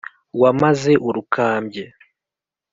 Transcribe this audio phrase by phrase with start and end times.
[0.41, 1.83] wamaze urukambye,